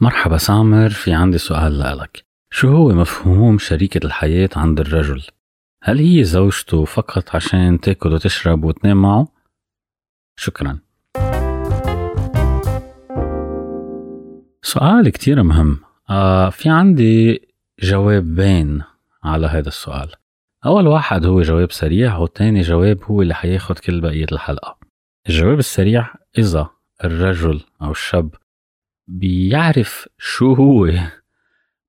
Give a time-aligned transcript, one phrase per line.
[0.00, 5.22] مرحبا سامر في عندي سؤال لك شو هو مفهوم شريكة الحياة عند الرجل؟
[5.82, 9.28] هل هي زوجته فقط عشان تأكل وتشرب وتنام معه؟
[10.36, 10.78] شكرا.
[14.62, 15.80] سؤال كتير مهم.
[16.10, 17.48] آه في عندي
[17.82, 18.82] جوابين
[19.24, 20.12] على هذا السؤال.
[20.66, 24.78] أول واحد هو جواب سريع والتاني جواب هو اللي حياخد كل بقية الحلقة.
[25.28, 26.68] الجواب السريع إذا
[27.04, 28.34] الرجل أو الشاب
[29.08, 30.92] بيعرف شو هو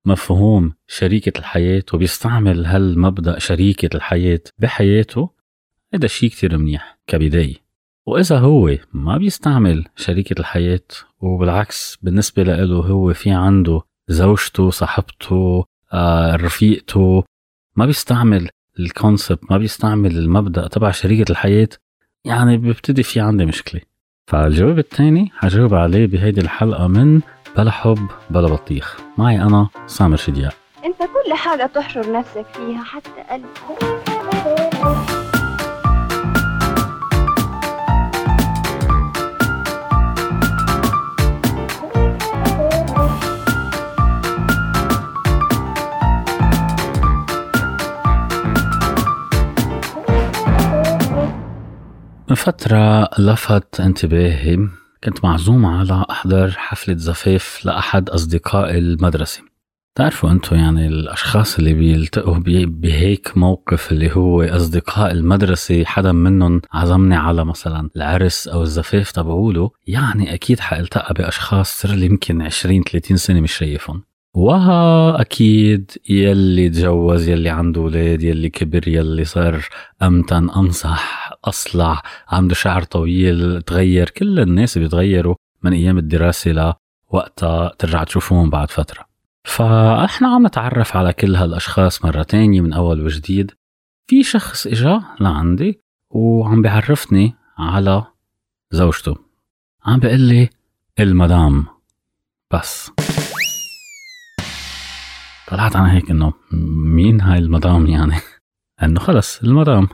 [0.05, 5.30] مفهوم شريكة الحياة وبيستعمل هالمبدأ شريكة الحياة بحياته
[5.94, 7.55] هذا شيء كتير منيح كبداية.
[8.05, 10.88] وإذا هو ما بيستعمل شريكة الحياة
[11.21, 17.23] وبالعكس بالنسبة له هو في عنده زوجته صاحبته آه رفيقته
[17.75, 18.49] ما بيستعمل
[18.80, 21.70] الكونسبت ما بيستعمل المبدأ تبع شريكة الحياة
[22.25, 23.81] يعني بيبتدي في عندي مشكلة.
[24.29, 27.21] فالجواب الثاني حجاوب عليه بهيدي الحلقة من
[27.57, 28.99] بلا حب بلا بطيخ.
[29.17, 30.53] معي أنا سامر شدياء
[30.85, 34.08] أنت كل حاجة تحشر نفسك فيها حتى قلبك.
[52.50, 54.58] فترة لفت انتباهي
[55.03, 59.42] كنت معزوم على أحضر حفلة زفاف لأحد أصدقاء المدرسة.
[59.95, 67.16] تعرفوا أنتوا يعني الأشخاص اللي بيلتقوا بهيك موقف اللي هو أصدقاء المدرسة حدا منهم عزمني
[67.16, 73.17] على مثلا العرس أو الزفاف تبعوله يعني أكيد حألتقى بأشخاص صار لي يمكن 20 30
[73.17, 74.03] سنة مش شايفهم.
[74.33, 79.67] وها أكيد يلي تجوز يلي عنده أولاد يلي كبر يلي صار
[80.02, 86.75] أمتن أمصح أصلع عنده شعر طويل تغير كل الناس بيتغيروا من أيام الدراسة
[87.13, 89.05] لوقتها ترجع تشوفهم بعد فترة.
[89.44, 93.52] فإحنا عم نتعرف على كل هالأشخاص مرة تانية من أول وجديد.
[94.08, 98.04] في شخص إجا لعندي وعم بيعرفني على
[98.71, 99.15] زوجته.
[99.86, 100.49] عم بيقول لي
[100.99, 101.65] المدام
[102.52, 102.92] بس.
[105.49, 106.33] طلعت أنا هيك إنه
[106.98, 108.15] مين هاي المدام يعني؟
[108.83, 109.87] إنه خلص المدام.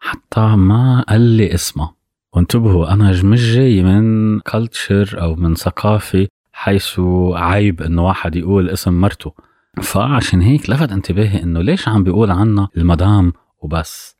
[0.00, 1.94] حتى ما قال لي اسمها.
[2.32, 7.00] وانتبهوا أنا مش جاي من كلتشر أو من ثقافة حيث
[7.34, 9.34] عيب إنه واحد يقول اسم مرته.
[9.82, 14.16] فعشان هيك لفت انتباهي إنه ليش عم بيقول عنا المدام وبس؟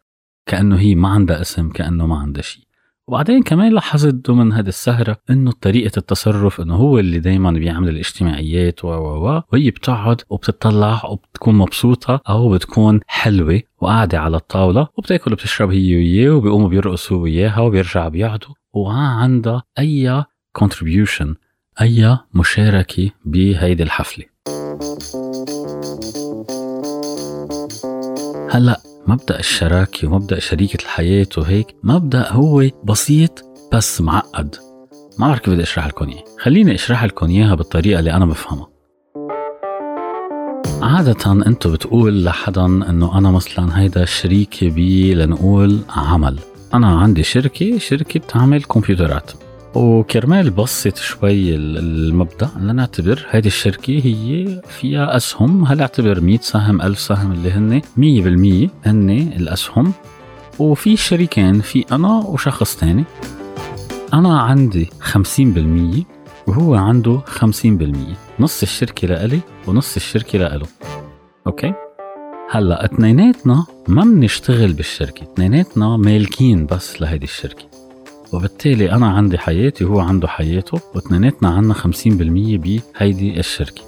[0.46, 2.64] كأنه هي ما عندها اسم كأنه ما عندها شيء
[3.12, 8.84] وبعدين كمان لاحظت ضمن هذه السهرة إنه طريقة التصرف إنه هو اللي دايما بيعمل الاجتماعيات
[8.84, 15.32] و و و وهي بتقعد وبتطلع وبتكون مبسوطة أو بتكون حلوة وقاعدة على الطاولة وبتأكل
[15.32, 20.24] وبتشرب هي وياه وبيقوموا بيرقصوا وياها وبيرجعوا بيقعدوا وما عندها أي
[20.58, 21.26] contribution
[21.80, 24.24] أي مشاركة بهيدي الحفلة.
[28.50, 34.56] هلأ مبدأ الشراكة ومبدأ شريكة الحياة وهيك مبدأ هو بسيط بس معقد.
[35.18, 36.24] ما بعرف كيف بدي أشرح لكم إياه.
[36.38, 38.68] خليني أشرح لكم إياها بالطريقة اللي أنا بفهمها.
[40.82, 44.78] عادة أنتو بتقول لحدا إنه أنا مثلا هيدا شريكي ب
[45.18, 46.38] لنقول عمل.
[46.74, 49.32] أنا عندي شركة شركة بتعمل كمبيوترات.
[49.74, 52.50] وكرمال بسط شوي المبدأ.
[52.60, 55.64] لنعتبر هذه الشركة هي فيها أسهم.
[55.64, 59.92] هل أعتبر 100 سهم 1000 سهم اللي هن؟ 100% هن الأسهم.
[60.58, 63.04] وفي شريكين في أنا وشخص تاني.
[64.14, 66.04] أنا عندي 50%
[66.46, 70.66] وهو عنده 50% نص الشركة لإلي ونص الشركة لإله.
[71.46, 71.74] أوكي؟
[72.50, 75.22] هلأ اثنيناتنا ما بنشتغل بالشركة.
[75.22, 77.71] اثنيناتنا مالكين بس لهيدي الشركة.
[78.32, 81.86] وبالتالي أنا عندي حياتي وهو عنده حياته واثنيناتنا عنا 50%
[82.56, 83.82] بهيدي الشركة.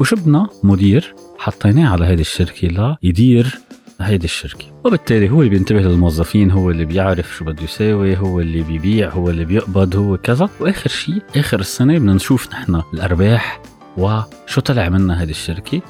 [0.00, 3.58] وشبنا مدير حطيناه على هيدي الشركة ليدير
[4.00, 4.64] هيدي الشركة.
[4.84, 9.30] وبالتالي هو اللي بينتبه للموظفين هو اللي بيعرف شو بده يساوي هو اللي بيبيع هو
[9.30, 10.48] اللي بيقبض هو كذا.
[10.60, 13.62] وآخر شيء آخر السنة بدنا نشوف نحن الأرباح
[13.96, 15.80] وشو طلع منها هيدي الشركة.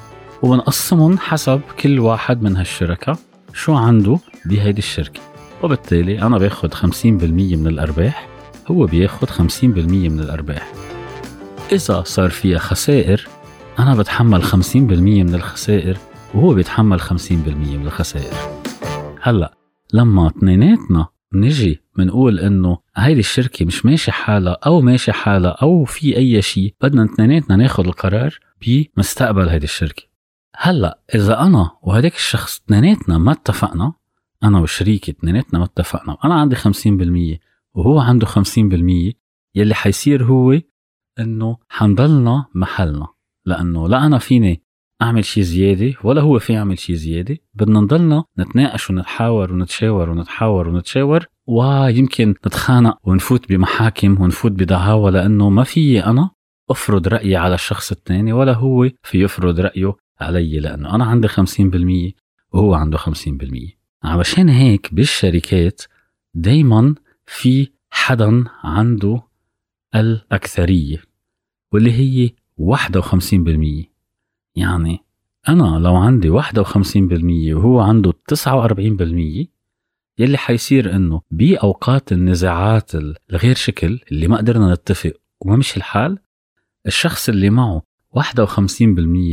[0.41, 3.17] وبنقسمهم حسب كل واحد من هالشركة
[3.53, 5.28] شو عنده بهيدي الشركة.
[5.63, 8.27] وبالتالي أنا باخد 50% من الأرباح
[8.67, 10.71] هو بياخد 50% من الأرباح.
[11.71, 13.27] إذا صار فيها خسائر
[13.79, 15.97] أنا بتحمل 50% من الخسائر
[16.33, 18.33] وهو بيتحمل 50% من الخسائر.
[19.21, 19.53] هلأ
[19.93, 26.17] لما اثنيناتنا نجي بنقول إنه هيدي الشركة مش ماشي حالها أو ماشي حالها أو في
[26.17, 30.03] أي شيء بدنا اثنيناتنا ناخذ القرار بمستقبل هيدي الشركة.
[30.55, 33.93] هلأ إذا أنا وهداك الشخص اثنيناتنا ما اتفقنا
[34.43, 37.39] أنا وشريكي اثنيناتنا ما اتفقنا أنا عندي 50%
[37.73, 39.13] وهو عنده 50%
[39.55, 40.59] يلي حيصير هو
[41.19, 43.07] إنه حنضلنا محلنا
[43.45, 44.61] لأنه لا أنا فيني
[45.01, 50.67] أعمل شيء زيادة ولا هو في يعمل شيء زيادة بدنا نضلنا نتناقش ونتحاور ونتشاور ونتحاور
[50.67, 56.29] ونتشاور ويمكن نتخانق ونفوت بمحاكم ونفوت بدعاوى لأنه ما في أنا
[56.69, 61.33] أفرض رأيي على الشخص الثاني ولا هو في يفرض رأيه علي لأنه أنا عندي 50%
[62.53, 65.81] وهو عنده 50% علشان هيك بالشركات
[66.33, 69.21] دايما في حدا عنده
[69.95, 71.03] الأكثرية
[71.73, 72.29] واللي هي
[72.61, 73.85] 51%
[74.55, 74.99] يعني
[75.49, 79.47] أنا لو عندي 51% وهو عنده 49%
[80.19, 82.91] يلي حيصير إنه بأوقات النزاعات
[83.29, 86.19] الغير شكل اللي ما قدرنا نتفق وما مشي الحال
[86.87, 87.81] الشخص اللي معه
[88.19, 88.21] 51%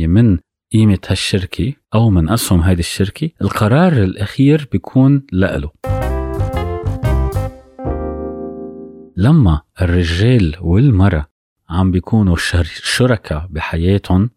[0.07, 0.37] من
[0.73, 5.71] قيمة هالشركة أو من أسهم هذه الشركة القرار الأخير بيكون لإله.
[9.17, 11.27] لما الرجال والمرأة
[11.69, 12.35] عم بيكونوا
[12.83, 14.29] شركاء بحياتهم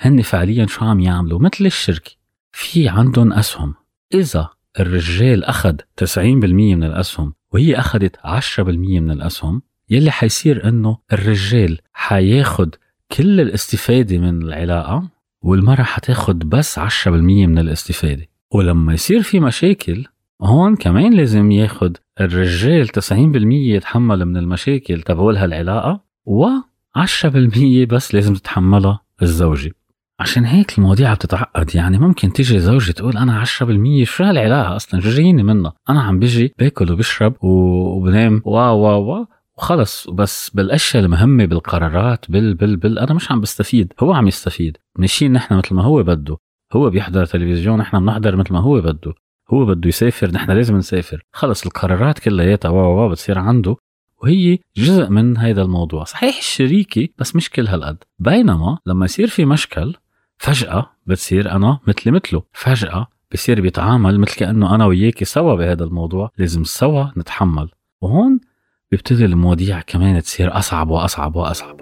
[0.00, 2.10] هن فعليا شو عم يعملوا؟ مثل الشركة
[2.52, 3.74] في عندهم أسهم.
[4.14, 4.48] إذا
[4.80, 8.60] الرجال أخذ 90% من الأسهم وهي أخذت 10%
[9.00, 12.74] من الأسهم يلي حيصير إنه الرجال حياخد
[13.12, 15.08] كل الاستفادة من العلاقة.
[15.42, 17.06] والمرأة حتاخد بس 10%
[17.46, 18.26] من الاستفادة.
[18.54, 20.04] ولما يصير في مشاكل
[20.42, 23.12] هون كمان لازم ياخد الرجال 90%
[23.52, 26.46] يتحمل من المشاكل تبعول هالعلاقة و
[26.98, 29.72] 10% بس لازم تتحملها الزوجة.
[30.20, 35.10] عشان هيك المواضيع بتتعقد يعني ممكن تيجي زوجة تقول أنا 10% شو هالعلاقة أصلا؟ شو
[35.10, 35.72] جاييني منها.
[35.90, 38.42] أنا عم بيجي باكل وبشرب وبنام.
[38.44, 39.24] وا وا وا
[39.62, 44.76] وخلص بس بالأشياء المهمة بالقرارات بال بال بال أنا مش عم بستفيد هو عم يستفيد.
[44.98, 46.36] ماشيين نحن مثل ما هو بده.
[46.72, 49.14] هو بيحضر تلفزيون نحن بنحضر مثل ما هو بده.
[49.50, 51.22] هو بده يسافر نحن لازم نسافر.
[51.32, 53.76] خلص القرارات كلياتها وا وا بتصير عنده.
[54.22, 56.04] وهي جزء من هذا الموضوع.
[56.04, 58.04] صحيح الشريكة بس مش كل هالقد.
[58.18, 59.94] بينما لما يصير في مشكل
[60.38, 62.42] فجأة بتصير أنا مثلي مثله.
[62.52, 66.30] فجأة بصير بيتعامل مثل كأنه أنا وياكي سوا بهذا الموضوع.
[66.38, 67.68] لازم سوا نتحمل.
[68.00, 68.40] وهون
[68.92, 71.80] بيبتدي المواضيع كمان تصير أصعب وأصعب وأصعب.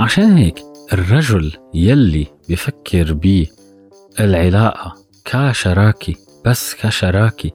[0.00, 0.62] عشان هيك
[0.92, 3.18] الرجل يلي بفكر
[4.18, 4.94] بالعلاقة
[5.24, 6.14] كشراكة
[6.44, 7.50] بس كشراكة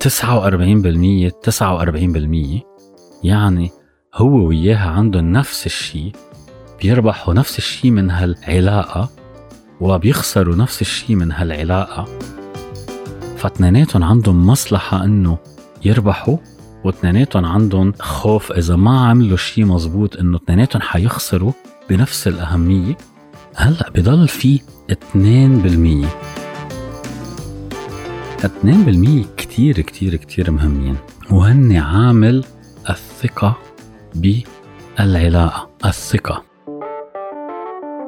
[0.00, 2.62] 49% 49%
[3.24, 3.70] يعني
[4.14, 6.12] هو وياها عندهم نفس الشيء
[6.82, 9.10] بيربحوا نفس الشيء من هالعلاقة
[9.80, 12.04] وبيخسروا نفس الشيء من هالعلاقة.
[13.36, 15.38] فاثنيناتهم عندهم مصلحة إنه
[15.84, 16.36] يربحوا
[16.84, 21.52] واثنيناتهم عندهم خوف إذا ما عملوا شيء مزبوط إنه اثنيناتهم حيخسروا
[21.90, 22.96] بنفس الأهمية.
[23.54, 24.60] هلأ بضل في
[24.90, 26.06] 2%
[28.44, 30.96] 2% كتير كتير كتير مهمين.
[31.30, 32.44] وهن عامل
[32.90, 33.56] الثقة
[34.14, 36.44] بالعلاقة الثقة.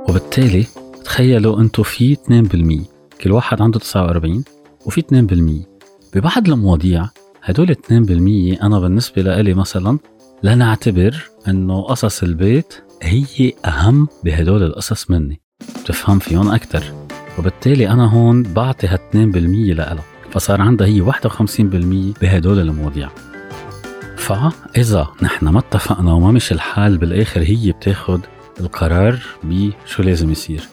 [0.09, 0.67] وبالتالي
[1.05, 2.87] تخيلوا أنتم في 2%
[3.21, 4.45] كل واحد عنده 49
[4.87, 5.67] وفي 2%
[6.15, 7.09] ببعض المواضيع
[7.43, 9.99] هدول 2% أنا بالنسبة لإلي مثلا
[10.43, 11.17] لنعتبر
[11.49, 15.41] إنه قصص البيت هي أهم بهدول القصص مني.
[15.83, 16.83] بتفهم فيهم أكثر
[17.39, 19.97] وبالتالي أنا هون بعطي ها 2% لها
[20.31, 23.09] فصار عندها هي 51% بهدول المواضيع.
[24.17, 28.21] فإذا نحن ما اتفقنا وما مش الحال بالآخر هي بتاخد
[28.61, 30.69] القرار بشو لازم يصير.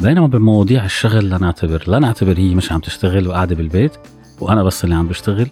[0.00, 3.92] بينما بمواضيع الشغل لنعتبر لنعتبر هي مش عم تشتغل وقاعدة بالبيت
[4.40, 5.48] وأنا بس اللي عم بشتغل.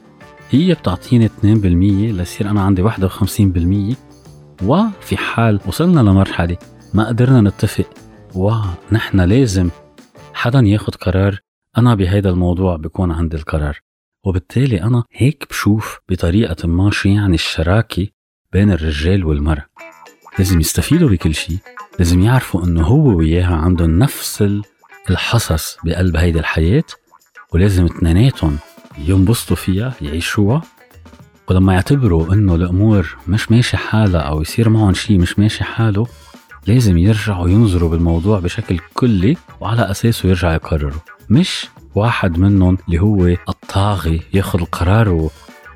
[0.53, 3.97] هي بتعطيني 2% ليصير أنا عندي 51%
[4.63, 6.57] وفي حال وصلنا لمرحلة
[6.95, 7.87] ما قدرنا نتفق.
[8.35, 9.71] ونحن لازم
[10.35, 11.39] حدا ياخد قرار.
[11.79, 13.81] أنا بهيدا الموضوع بكون عندي القرار.
[14.25, 18.07] وبالتالي أنا هيك بشوف بطريقة ما شو يعني الشراكة
[18.53, 19.67] بين الرجال والمرأة.
[20.39, 21.59] لازم يستفيدوا بكل شيء
[21.99, 24.45] لازم يعرفوا إنه هو وياها عندهم نفس
[25.11, 26.85] الحصص بقلب هيدي الحياة.
[27.55, 28.59] ولازم اثنيناتهم
[28.99, 30.63] ينبسطوا فيها يعيشوها.
[31.49, 36.07] ولما يعتبروا إنه الأمور مش ماشي حالها أو يصير معهم شيء مش ماشي حاله
[36.67, 41.01] لازم يرجعوا ينظروا بالموضوع بشكل كلي وعلى أساسه يرجعوا يقرروا.
[41.31, 45.29] مش واحد منهم اللي هو الطاغي ياخذ القرار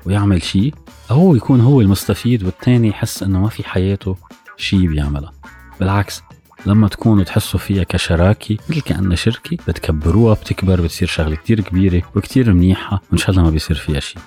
[0.05, 0.73] ويعمل شيء
[1.09, 4.17] هو يكون هو المستفيد والتاني يحس إنه ما في حياته
[4.57, 5.31] شيء بيعملها.
[5.79, 6.21] بالعكس
[6.67, 12.53] لما تكونوا تحسوا فيها كشراكة مثل كأنها شركة بتكبروها بتكبر بتصير شغلة كتير كبيرة وكتير
[12.53, 14.21] منيحة وإن شاء الله ما بيصير فيها شيء.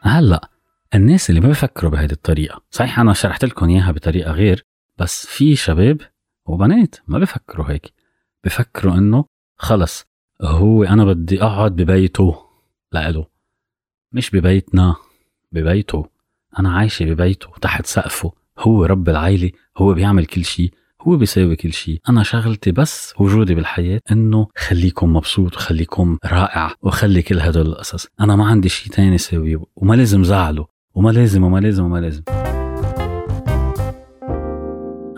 [0.00, 0.48] هلأ
[0.94, 4.64] الناس اللي ما بفكروا بهذه الطريقة صحيح أنا شرحت لكم إياها بطريقة غير
[4.98, 6.00] بس في شباب
[6.46, 7.92] وبنات ما بفكروا هيك.
[8.44, 9.24] بفكروا إنه
[9.56, 10.06] خلص
[10.42, 12.36] هو أنا بدي أقعد ببيته
[12.92, 13.26] لإله.
[14.12, 14.96] مش ببيتنا
[15.52, 16.13] ببيته.
[16.58, 18.32] أنا عايشة ببيته تحت سقفه.
[18.58, 20.70] هو رب العيلة هو بيعمل كل شيء
[21.02, 27.22] هو بيساوي كل شيء أنا شغلتي بس وجودي بالحياة إنه خليكم مبسوط وخليكم رائع وخلي
[27.22, 28.06] كل هدول القصص.
[28.20, 32.22] أنا ما عندي شيء تاني ساويه وما لازم زعله وما لازم وما لازم وما لازم.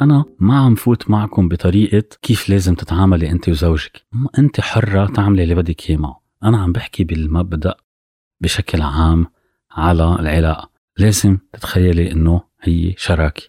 [0.00, 4.07] أنا ما عم فوت معكم بطريقة كيف لازم تتعاملي أنت وزوجك.
[4.38, 6.21] أنت حرة تعملي اللي بدك إياه معه.
[6.45, 7.75] أنا عم بحكي بالمبدأ
[8.40, 9.26] بشكل عام
[9.73, 10.75] على العلاقة.
[10.99, 13.43] لازم تتخيلي أنه هي شراكة.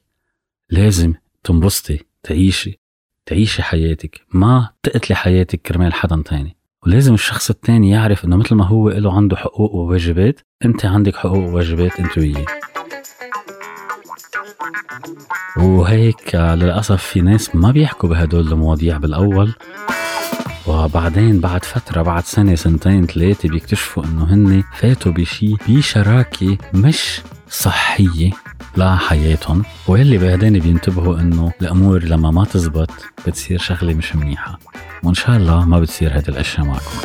[0.70, 1.14] لازم
[1.44, 2.80] تنبسطي تعيشي
[3.26, 4.22] تعيشي حياتك.
[4.34, 6.58] ما تقتلي حياتك كرمال حدا تاني.
[6.86, 11.50] ولازم الشخص التاني يعرف إنه مثل ما هو له عنده حقوق وواجبات أنت عندك حقوق
[11.50, 12.46] وواجبات أنت وياه.
[15.58, 19.56] وهيك للأسف في ناس ما بيحكوا بهدول المواضيع بالأول.
[20.68, 28.32] وبعدين بعد فترة بعد سنة سنتين ثلاثة بيكتشفوا إنه هن فاتوا بشي بشراكة مش صحية
[28.78, 32.90] لحياتهم واللي بعدين بينتبهوا إنه الأمور لما ما تزبط
[33.28, 34.60] بتصير شغلة مش منيحة.
[35.04, 36.98] وإن شاء الله ما بتصير هذه الأشياء معكم.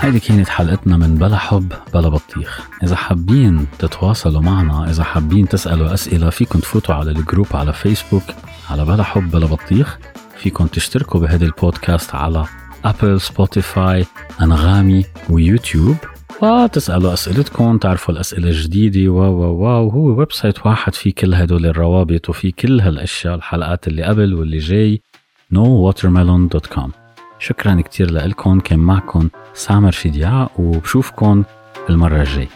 [0.00, 2.60] هيدي كانت حلقتنا من بلا حب بلا بطيخ.
[2.82, 8.22] إذا حابين تتواصلوا معنا إذا حابين تسألوا أسئلة فيكم تفوتوا على ال group على فيسبوك
[8.70, 9.98] على بلا حب بلا بطيخ.
[10.38, 12.44] فيكم تشتركوا بهذا البودكاست على
[12.84, 14.06] أبل سبوتيفاي
[14.40, 15.96] أنغامي ويوتيوب.
[16.42, 22.28] وتسألوا أسئلتكم تعرفوا الأسئلة الجديدة و و و وهو website واحد فيه كل هدول الروابط
[22.28, 25.02] وفي كل هالأشياء الحلقات اللي قبل واللي جاي.
[25.54, 26.90] nowatermelon.com
[27.38, 31.44] شكرا كتير لكم كان معكم سامر شدياع وبشوفكم
[31.90, 32.48] المرة الجاي